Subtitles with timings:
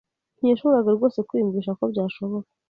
[0.37, 2.49] ntiyashoboraga rwose kwiyumvisha ko byashoboka